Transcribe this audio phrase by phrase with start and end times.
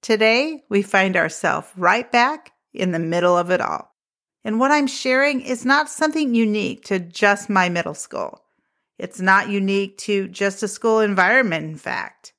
[0.00, 3.94] Today, we find ourselves right back in the middle of it all.
[4.44, 8.42] And what I'm sharing is not something unique to just my middle school.
[8.96, 12.32] It's not unique to just a school environment, in fact.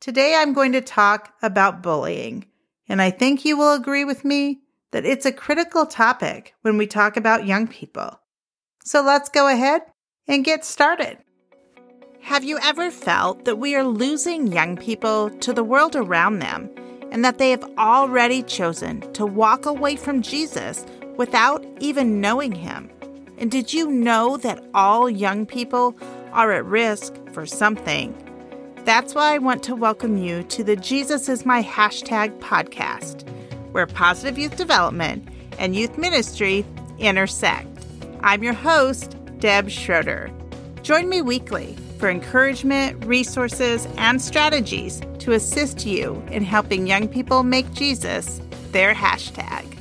[0.00, 2.46] Today, I'm going to talk about bullying,
[2.88, 4.60] and I think you will agree with me
[4.90, 8.20] that it's a critical topic when we talk about young people.
[8.84, 9.82] So let's go ahead
[10.26, 11.18] and get started.
[12.22, 16.70] Have you ever felt that we are losing young people to the world around them
[17.10, 20.84] and that they have already chosen to walk away from Jesus
[21.16, 22.90] without even knowing him?
[23.38, 25.96] And did you know that all young people
[26.32, 28.14] are at risk for something?
[28.84, 33.28] That's why I want to welcome you to the Jesus is My Hashtag podcast,
[33.72, 36.64] where positive youth development and youth ministry
[36.98, 37.68] intersect.
[38.20, 40.30] I'm your host, Deb Schroeder.
[40.82, 47.42] Join me weekly for encouragement, resources, and strategies to assist you in helping young people
[47.42, 48.40] make Jesus
[48.72, 49.78] their hashtag.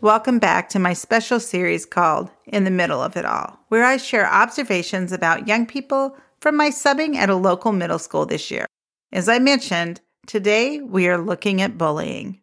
[0.00, 3.96] Welcome back to my special series called In the Middle of It All, where I
[3.96, 8.66] share observations about young people from my subbing at a local middle school this year.
[9.12, 12.40] As I mentioned, today we are looking at bullying.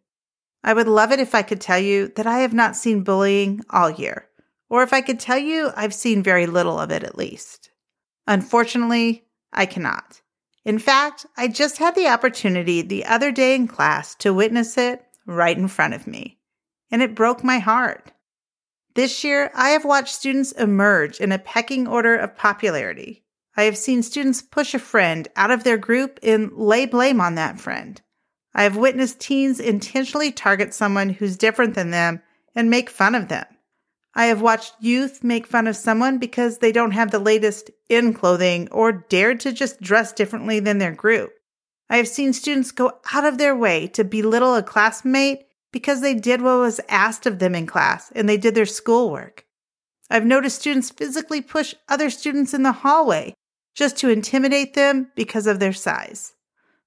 [0.62, 3.60] I would love it if I could tell you that I have not seen bullying
[3.68, 4.26] all year,
[4.70, 7.68] or if I could tell you I've seen very little of it at least.
[8.26, 10.22] Unfortunately, I cannot.
[10.64, 15.04] In fact, I just had the opportunity the other day in class to witness it
[15.26, 16.38] right in front of me,
[16.90, 18.12] and it broke my heart.
[18.94, 23.24] This year, I have watched students emerge in a pecking order of popularity.
[23.56, 27.34] I have seen students push a friend out of their group and lay blame on
[27.34, 28.00] that friend.
[28.54, 32.22] I have witnessed teens intentionally target someone who's different than them
[32.54, 33.46] and make fun of them.
[34.14, 38.14] I have watched youth make fun of someone because they don't have the latest in
[38.14, 41.32] clothing or dared to just dress differently than their group.
[41.90, 46.14] I have seen students go out of their way to belittle a classmate because they
[46.14, 49.44] did what was asked of them in class and they did their schoolwork.
[50.08, 53.34] I've noticed students physically push other students in the hallway
[53.74, 56.34] just to intimidate them because of their size.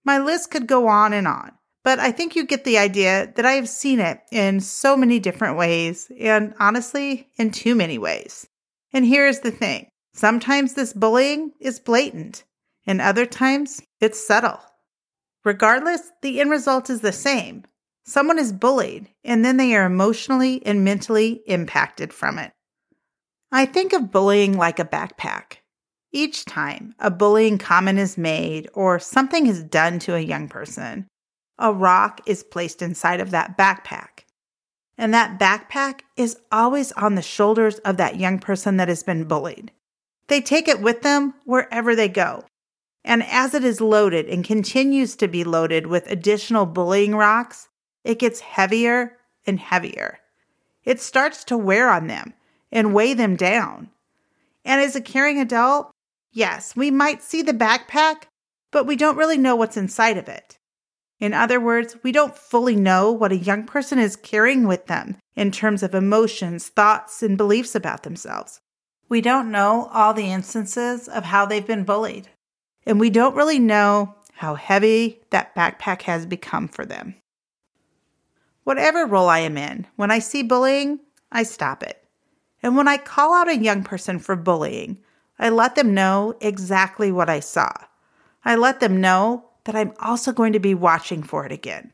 [0.06, 1.52] My list could go on and on.
[1.84, 5.20] But I think you get the idea that I have seen it in so many
[5.20, 8.48] different ways, and honestly, in too many ways.
[8.94, 12.44] And here's the thing sometimes this bullying is blatant,
[12.86, 14.60] and other times it's subtle.
[15.46, 17.64] Regardless, the end result is the same.
[18.06, 22.52] Someone is bullied, and then they are emotionally and mentally impacted from it.
[23.52, 25.58] I think of bullying like a backpack.
[26.12, 31.08] Each time a bullying comment is made or something is done to a young person,
[31.60, 34.26] a rock is placed inside of that backpack.
[34.98, 39.26] And that backpack is always on the shoulders of that young person that has been
[39.26, 39.72] bullied.
[40.28, 42.44] They take it with them wherever they go.
[43.04, 47.70] And as it is loaded and continues to be loaded with additional bullying rocks,
[48.04, 50.20] it gets heavier and heavier.
[50.84, 52.34] It starts to wear on them
[52.72, 53.90] and weigh them down.
[54.66, 55.92] And as a caring adult,
[56.34, 58.24] yes, we might see the backpack,
[58.72, 60.58] but we don't really know what's inside of it.
[61.20, 65.18] In other words, we don't fully know what a young person is carrying with them
[65.36, 68.60] in terms of emotions, thoughts, and beliefs about themselves.
[69.10, 72.30] We don't know all the instances of how they've been bullied,
[72.86, 77.16] and we don't really know how heavy that backpack has become for them.
[78.64, 81.00] Whatever role I am in, when I see bullying,
[81.32, 82.04] I stop it.
[82.62, 85.00] And when I call out a young person for bullying,
[85.40, 87.72] I let them know exactly what I saw.
[88.44, 91.92] I let them know that I'm also going to be watching for it again.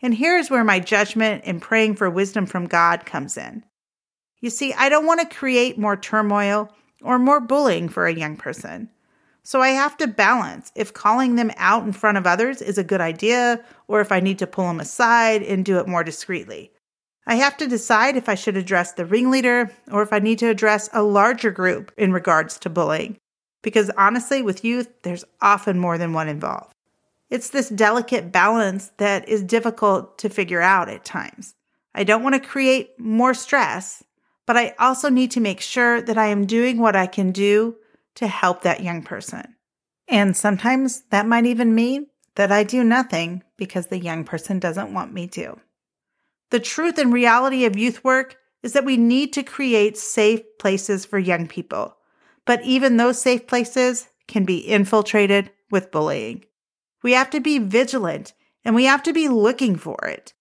[0.00, 3.62] And here's where my judgment and praying for wisdom from God comes in.
[4.40, 8.36] You see, I don't want to create more turmoil or more bullying for a young
[8.36, 8.88] person.
[9.44, 12.84] So I have to balance if calling them out in front of others is a
[12.84, 16.72] good idea or if I need to pull them aside and do it more discreetly.
[17.26, 20.48] I have to decide if I should address the ringleader or if I need to
[20.48, 23.18] address a larger group in regards to bullying.
[23.62, 26.71] Because honestly, with youth, there's often more than one involved.
[27.32, 31.54] It's this delicate balance that is difficult to figure out at times.
[31.94, 34.04] I don't want to create more stress,
[34.44, 37.76] but I also need to make sure that I am doing what I can do
[38.16, 39.56] to help that young person.
[40.08, 44.92] And sometimes that might even mean that I do nothing because the young person doesn't
[44.92, 45.58] want me to.
[46.50, 51.06] The truth and reality of youth work is that we need to create safe places
[51.06, 51.96] for young people,
[52.44, 56.44] but even those safe places can be infiltrated with bullying.
[57.02, 58.32] We have to be vigilant
[58.64, 60.32] and we have to be looking for it.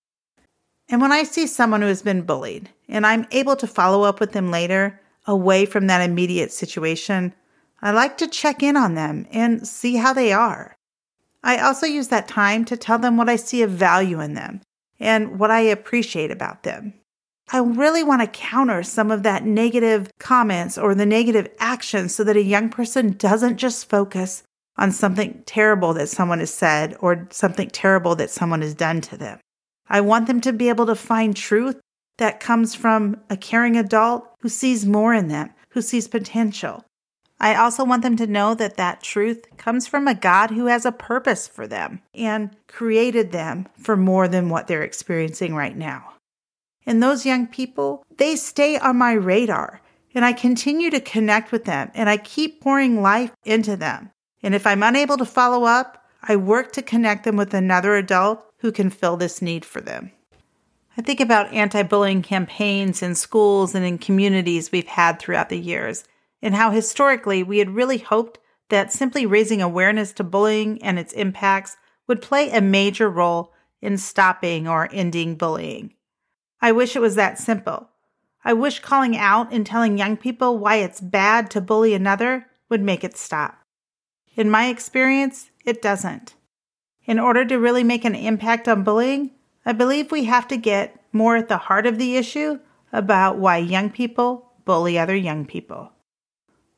[0.90, 4.19] And when I see someone who has been bullied and I'm able to follow up
[4.19, 7.34] with them later, away from that immediate situation,
[7.81, 10.75] I like to check in on them and see how they are.
[11.44, 14.62] I also use that time to tell them what I see of value in them
[15.00, 16.94] and what I appreciate about them.
[17.52, 22.24] I really want to counter some of that negative comments or the negative actions so
[22.24, 24.44] that a young person doesn't just focus
[24.81, 29.16] on something terrible that someone has said or something terrible that someone has done to
[29.16, 29.39] them.
[29.88, 31.80] I want them to be able to find truth
[32.18, 36.83] that comes from a caring adult who sees more in them, who sees potential.
[37.39, 40.84] I also want them to know that that truth comes from a God who has
[40.84, 46.13] a purpose for them and created them for more than what they're experiencing right now.
[46.88, 49.80] And those young people, they stay on my radar
[50.16, 54.10] and I continue to connect with them and I keep pouring life into them.
[54.43, 58.43] And if I'm unable to follow up, I work to connect them with another adult
[58.59, 60.11] who can fill this need for them.
[60.97, 65.59] I think about anti bullying campaigns in schools and in communities we've had throughout the
[65.59, 66.03] years,
[66.41, 68.39] and how historically we had really hoped
[68.69, 71.77] that simply raising awareness to bullying and its impacts
[72.07, 75.93] would play a major role in stopping or ending bullying.
[76.61, 77.89] I wish it was that simple.
[78.43, 82.81] I wish calling out and telling young people why it's bad to bully another would
[82.81, 83.61] make it stop.
[84.36, 86.36] In my experience, it doesn't.
[87.06, 89.31] In order to really make an impact on bullying,
[89.66, 92.60] I believe we have to get more at the heart of the issue
[92.94, 95.92] about why young people bully other young people.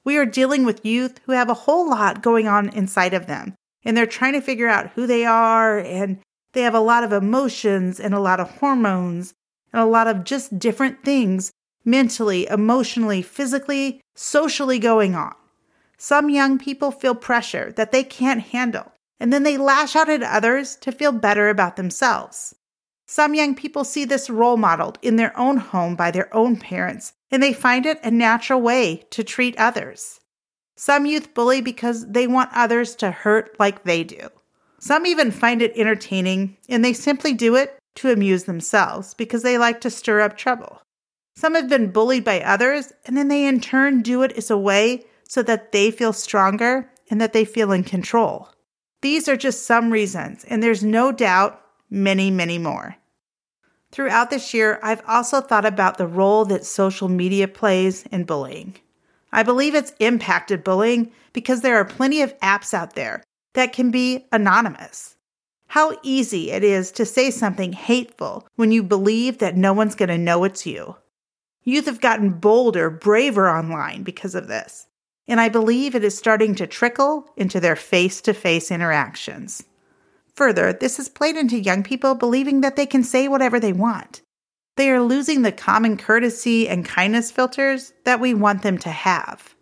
[0.03, 3.55] We are dealing with youth who have a whole lot going on inside of them,
[3.85, 6.19] and they're trying to figure out who they are, and
[6.53, 9.33] they have a lot of emotions and a lot of hormones
[9.71, 11.51] and a lot of just different things
[11.85, 15.33] mentally, emotionally, physically, socially going on.
[16.03, 18.91] Some young people feel pressure that they can't handle,
[19.21, 22.53] and then they lash out at others to feel better about themselves.
[23.07, 27.13] Some young people see this role modeled in their own home by their own parents,
[27.31, 30.19] and they find it a natural way to treat others.
[30.75, 34.27] Some youth bully because they want others to hurt like they do.
[34.81, 39.57] Some even find it entertaining, and they simply do it to amuse themselves because they
[39.57, 40.81] like to stir up trouble.
[41.37, 44.57] Some have been bullied by others, and then they in turn do it as a
[44.57, 48.49] way so that they feel stronger and that they feel in control.
[49.01, 51.59] These are just some reasons, and there's no doubt
[51.89, 52.97] many, many more.
[53.91, 58.75] Throughout this year, I've also thought about the role that social media plays in bullying.
[59.31, 63.23] I believe it's impacted bullying because there are plenty of apps out there
[63.55, 65.15] that can be anonymous.
[65.65, 70.09] How easy it is to say something hateful when you believe that no one's going
[70.09, 70.97] to know it's you.
[71.63, 74.85] Youth have gotten bolder, braver online because of this,
[75.27, 79.63] and I believe it is starting to trickle into their face to face interactions.
[80.35, 84.21] Further, this has played into young people believing that they can say whatever they want.
[84.75, 89.55] They are losing the common courtesy and kindness filters that we want them to have.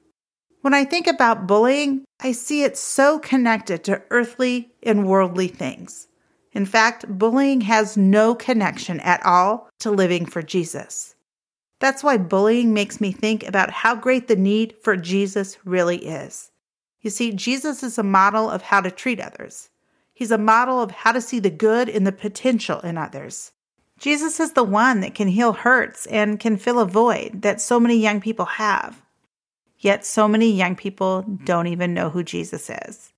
[0.61, 6.07] When I think about bullying, I see it so connected to earthly and worldly things.
[6.53, 11.15] In fact, bullying has no connection at all to living for Jesus.
[11.81, 16.51] That's why bullying makes me think about how great the need for Jesus really is.
[17.01, 19.71] You see, Jesus is a model of how to treat others.
[20.13, 23.51] He's a model of how to see the good and the potential in others.
[23.97, 27.79] Jesus is the one that can heal hurts and can fill a void that so
[27.79, 29.01] many young people have.
[29.79, 33.11] Yet, so many young people don't even know who Jesus is.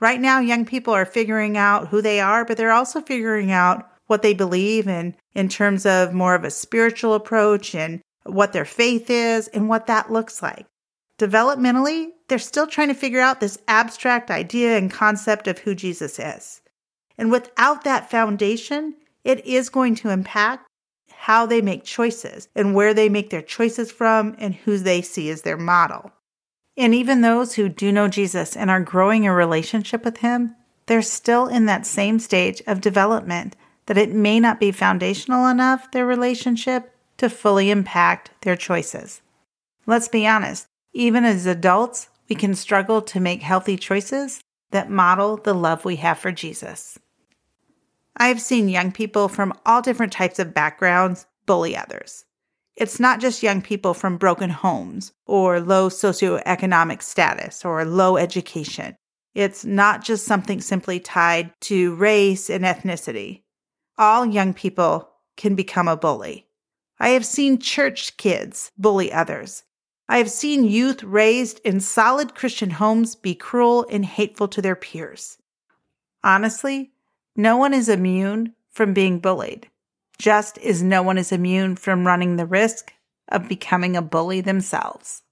[0.00, 3.91] Right now, young people are figuring out who they are, but they're also figuring out
[4.12, 8.66] what they believe in, in terms of more of a spiritual approach and what their
[8.66, 10.66] faith is and what that looks like.
[11.18, 16.18] Developmentally, they're still trying to figure out this abstract idea and concept of who Jesus
[16.18, 16.60] is.
[17.16, 20.68] And without that foundation, it is going to impact
[21.10, 25.30] how they make choices and where they make their choices from and who they see
[25.30, 26.12] as their model.
[26.76, 31.00] And even those who do know Jesus and are growing a relationship with him, they're
[31.00, 36.06] still in that same stage of development that it may not be foundational enough, their
[36.06, 39.22] relationship, to fully impact their choices.
[39.86, 45.36] Let's be honest, even as adults, we can struggle to make healthy choices that model
[45.36, 46.98] the love we have for Jesus.
[48.16, 52.24] I have seen young people from all different types of backgrounds bully others.
[52.76, 58.96] It's not just young people from broken homes or low socioeconomic status or low education.
[59.34, 63.42] It's not just something simply tied to race and ethnicity.
[63.98, 66.46] All young people can become a bully.
[66.98, 69.64] I have seen church kids bully others,
[70.12, 74.76] I have seen youth raised in solid Christian homes be cruel and hateful to their
[74.76, 75.38] peers.
[76.22, 76.92] Honestly,
[77.34, 79.70] no one is immune from being bullied,
[80.18, 82.92] just as no one is immune from running the risk
[83.28, 85.22] of becoming a bully themselves.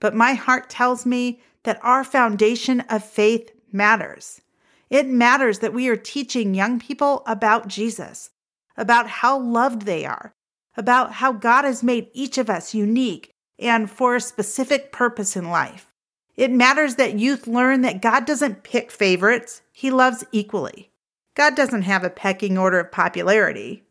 [0.00, 4.40] But my heart tells me that our foundation of faith matters.
[4.90, 8.30] It matters that we are teaching young people about Jesus,
[8.76, 10.32] about how loved they are,
[10.76, 15.50] about how God has made each of us unique and for a specific purpose in
[15.50, 15.90] life.
[16.36, 20.90] It matters that youth learn that God doesn't pick favorites, He loves equally.
[21.34, 23.84] God doesn't have a pecking order of popularity.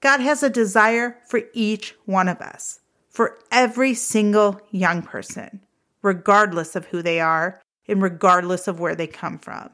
[0.00, 2.80] God has a desire for each one of us,
[3.10, 5.60] for every single young person,
[6.02, 9.70] regardless of who they are and regardless of where they come from.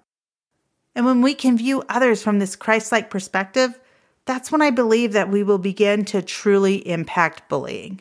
[0.97, 3.79] And when we can view others from this Christ like perspective,
[4.25, 8.00] that's when I believe that we will begin to truly impact bullying.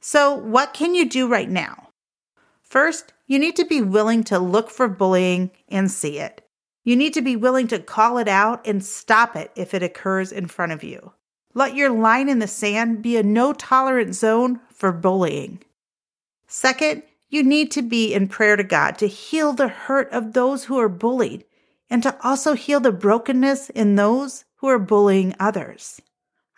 [0.00, 1.90] So, what can you do right now?
[2.60, 6.44] First, you need to be willing to look for bullying and see it.
[6.82, 10.32] You need to be willing to call it out and stop it if it occurs
[10.32, 11.12] in front of you.
[11.54, 15.62] Let your line in the sand be a no tolerance zone for bullying.
[16.48, 20.64] Second, you need to be in prayer to God to heal the hurt of those
[20.64, 21.44] who are bullied
[21.92, 26.00] and to also heal the brokenness in those who are bullying others.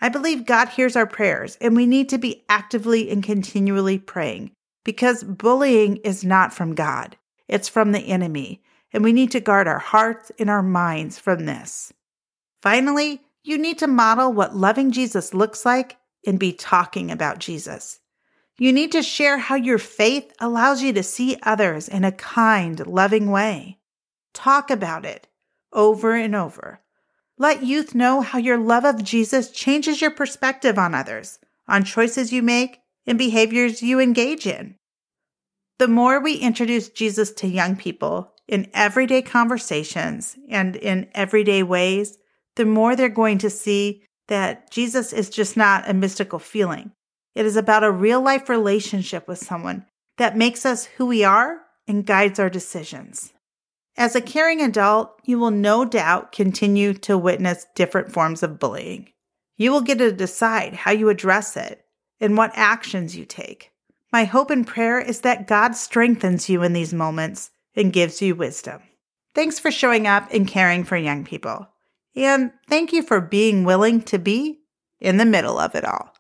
[0.00, 4.52] I believe God hears our prayers, and we need to be actively and continually praying
[4.84, 7.16] because bullying is not from God,
[7.48, 8.62] it's from the enemy,
[8.92, 11.92] and we need to guard our hearts and our minds from this.
[12.62, 17.98] Finally, you need to model what loving Jesus looks like and be talking about Jesus.
[18.56, 22.86] You need to share how your faith allows you to see others in a kind,
[22.86, 23.78] loving way.
[24.34, 25.26] Talk about it
[25.72, 26.80] over and over.
[27.38, 32.32] Let youth know how your love of Jesus changes your perspective on others, on choices
[32.32, 34.76] you make, and behaviors you engage in.
[35.78, 42.18] The more we introduce Jesus to young people in everyday conversations and in everyday ways,
[42.54, 46.92] the more they're going to see that Jesus is just not a mystical feeling.
[47.34, 49.86] It is about a real life relationship with someone
[50.18, 53.33] that makes us who we are and guides our decisions.
[53.96, 59.12] As a caring adult, you will no doubt continue to witness different forms of bullying.
[59.56, 61.84] You will get to decide how you address it
[62.20, 63.70] and what actions you take.
[64.12, 68.34] My hope and prayer is that God strengthens you in these moments and gives you
[68.34, 68.82] wisdom.
[69.34, 71.68] Thanks for showing up and caring for young people.
[72.16, 74.60] And thank you for being willing to be
[75.00, 76.14] in the middle of it all.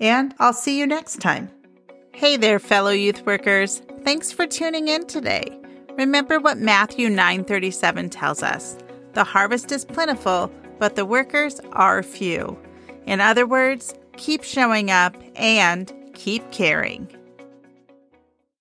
[0.00, 1.50] And I'll see you next time.
[2.12, 3.82] Hey there, fellow youth workers.
[4.04, 5.58] Thanks for tuning in today.
[5.96, 8.76] Remember what Matthew 9:37 tells us.
[9.12, 12.58] The harvest is plentiful, but the workers are few.
[13.06, 17.08] In other words, keep showing up and keep caring.